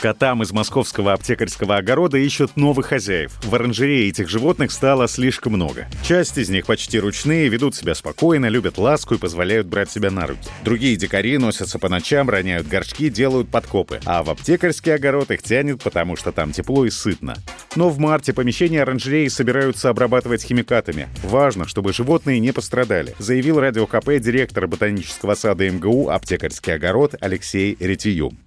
[0.00, 3.32] Котам из московского аптекарского огорода ищут новых хозяев.
[3.42, 5.86] В оранжерее этих животных стало слишком много.
[6.02, 10.26] Часть из них почти ручные, ведут себя спокойно, любят ласку и позволяют брать себя на
[10.26, 10.48] руки.
[10.64, 14.00] Другие дикари носятся по ночам, роняют горшки, делают подкопы.
[14.04, 17.36] А в аптекарский огород их тянет, потому что там тепло и сытно.
[17.74, 21.08] Но в марте помещения оранжереи собираются обрабатывать химикатами.
[21.22, 27.76] Важно, чтобы животные не пострадали, заявил радио КП директор ботанического сада МГУ «Аптекарский огород» Алексей
[27.80, 28.38] Ретиюм.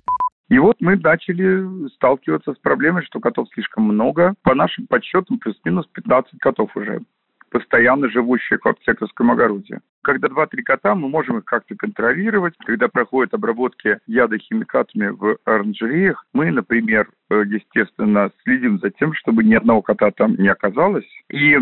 [0.49, 4.33] И вот мы начали сталкиваться с проблемой, что котов слишком много.
[4.41, 7.01] По нашим подсчетам, плюс-минус 15 котов уже
[7.51, 9.79] постоянно живущих в аптекарском огороде.
[10.03, 12.55] Когда 2-3 кота, мы можем их как-то контролировать.
[12.65, 19.55] Когда проходят обработки ядохимикатами в оранжереях, мы, например, э, естественно, следим за тем, чтобы ни
[19.55, 21.07] одного кота там не оказалось.
[21.29, 21.57] И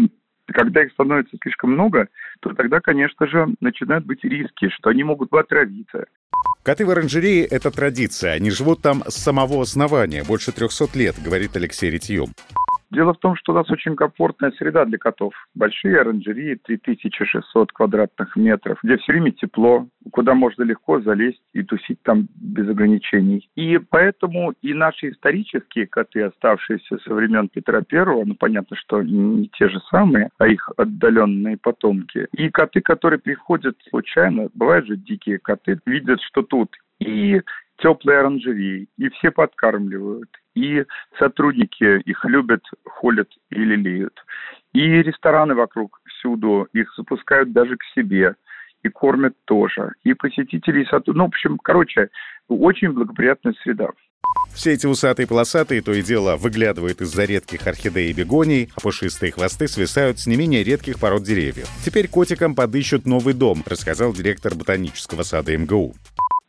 [0.53, 2.07] когда их становится слишком много,
[2.39, 6.05] то тогда, конечно же, начинают быть риски, что они могут отравиться.
[6.63, 8.33] Коты в оранжерее— это традиция.
[8.33, 12.33] Они живут там с самого основания, больше 300 лет, говорит Алексей Ретьюм.
[12.89, 15.33] Дело в том, что у нас очень комфортная среда для котов.
[15.53, 22.01] Большие оранжереи, 3600 квадратных метров, где все время тепло, куда можно легко залезть и тусить
[22.03, 23.49] там без ограничений.
[23.55, 29.49] И поэтому и наши исторические коты, оставшиеся со времен Петра Первого, ну, понятно, что не
[29.49, 35.39] те же самые, а их отдаленные потомки, и коты, которые приходят случайно, бывают же дикие
[35.39, 37.41] коты, видят, что тут и
[37.77, 40.83] теплые оранжереи, и все подкармливают, и
[41.19, 44.13] сотрудники их любят, холят и лелеют.
[44.73, 48.35] И рестораны вокруг всюду их запускают даже к себе
[48.83, 49.91] и кормят тоже.
[50.03, 52.09] И посетителей, ну, в общем, короче,
[52.47, 53.89] очень благоприятная среда.
[54.53, 59.31] Все эти усатые полосатые то и дело выглядывают из-за редких орхидей и бегоний, а пушистые
[59.31, 61.67] хвосты свисают с не менее редких пород деревьев.
[61.85, 65.93] Теперь котикам подыщут новый дом, рассказал директор ботанического сада МГУ.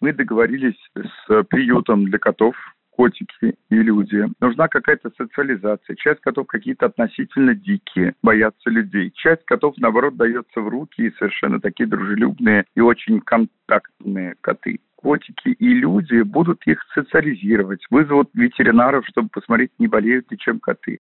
[0.00, 2.54] Мы договорились с приютом для котов
[2.90, 4.26] котики и люди.
[4.40, 5.94] Нужна какая-то социализация.
[5.96, 9.12] Часть котов какие-то относительно дикие, боятся людей.
[9.14, 15.50] Часть котов, наоборот, дается в руки и совершенно такие дружелюбные и очень контактные коты котики
[15.50, 20.98] и люди будут их социализировать, вызовут ветеринаров, чтобы посмотреть, не болеют ли чем коты.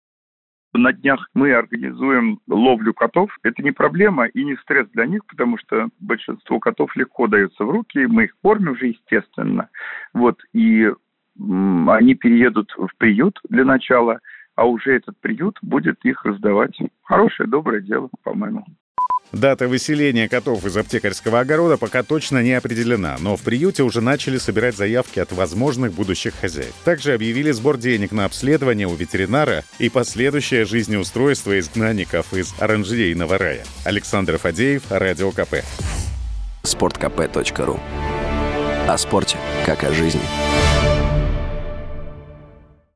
[0.77, 3.31] На днях мы организуем ловлю котов.
[3.45, 7.71] Это не проблема и не стресс для них, потому что большинство котов легко даются в
[7.71, 9.69] руки, мы их кормим уже естественно.
[10.12, 10.91] Вот, и
[11.39, 14.19] они переедут в приют для начала,
[14.57, 16.77] а уже этот приют будет их раздавать.
[17.05, 18.65] Хорошее, доброе дело, по-моему.
[19.34, 24.39] Дата выселения котов из аптекарского огорода пока точно не определена, но в приюте уже начали
[24.39, 26.72] собирать заявки от возможных будущих хозяев.
[26.84, 33.65] Также объявили сбор денег на обследование у ветеринара и последующее жизнеустройство изгнанников из оранжерейного рая.
[33.84, 35.65] Александр Фадеев, Радио КП.
[36.62, 37.81] Спорткп.ру
[38.87, 39.37] О спорте,
[39.67, 40.21] как о жизни.